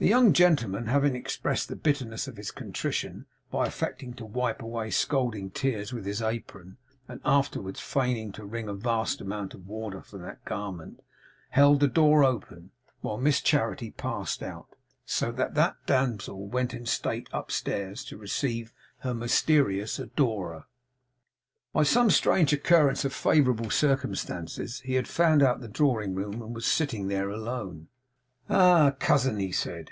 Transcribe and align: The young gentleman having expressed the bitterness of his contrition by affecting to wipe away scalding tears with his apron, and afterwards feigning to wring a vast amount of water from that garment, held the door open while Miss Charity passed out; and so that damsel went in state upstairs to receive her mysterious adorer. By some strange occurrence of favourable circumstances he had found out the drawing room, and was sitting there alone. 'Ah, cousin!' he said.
The 0.00 0.08
young 0.08 0.32
gentleman 0.32 0.86
having 0.86 1.14
expressed 1.14 1.68
the 1.68 1.76
bitterness 1.76 2.26
of 2.26 2.38
his 2.38 2.50
contrition 2.50 3.26
by 3.50 3.66
affecting 3.66 4.14
to 4.14 4.24
wipe 4.24 4.62
away 4.62 4.88
scalding 4.88 5.50
tears 5.50 5.92
with 5.92 6.06
his 6.06 6.22
apron, 6.22 6.78
and 7.06 7.20
afterwards 7.22 7.80
feigning 7.80 8.32
to 8.32 8.46
wring 8.46 8.66
a 8.66 8.72
vast 8.72 9.20
amount 9.20 9.52
of 9.52 9.66
water 9.68 10.00
from 10.00 10.22
that 10.22 10.42
garment, 10.46 11.02
held 11.50 11.80
the 11.80 11.86
door 11.86 12.24
open 12.24 12.70
while 13.02 13.18
Miss 13.18 13.42
Charity 13.42 13.90
passed 13.90 14.42
out; 14.42 14.68
and 14.70 14.78
so 15.04 15.30
that 15.32 15.76
damsel 15.84 16.46
went 16.46 16.72
in 16.72 16.86
state 16.86 17.28
upstairs 17.30 18.02
to 18.06 18.16
receive 18.16 18.72
her 19.00 19.12
mysterious 19.12 19.98
adorer. 19.98 20.64
By 21.74 21.82
some 21.82 22.08
strange 22.08 22.54
occurrence 22.54 23.04
of 23.04 23.12
favourable 23.12 23.68
circumstances 23.68 24.80
he 24.80 24.94
had 24.94 25.06
found 25.06 25.42
out 25.42 25.60
the 25.60 25.68
drawing 25.68 26.14
room, 26.14 26.40
and 26.40 26.54
was 26.54 26.64
sitting 26.64 27.08
there 27.08 27.28
alone. 27.28 27.88
'Ah, 28.48 28.92
cousin!' 28.98 29.38
he 29.38 29.52
said. 29.52 29.88